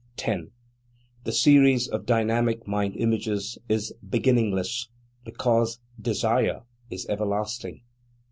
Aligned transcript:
10. 0.17 0.49
The 1.25 1.31
series 1.31 1.87
of 1.87 2.07
dynamic 2.07 2.67
mind 2.67 2.95
images 2.97 3.59
is 3.69 3.93
beginningless, 4.09 4.87
because 5.23 5.79
Desire 6.01 6.61
is 6.89 7.05
everlasting. 7.07 7.83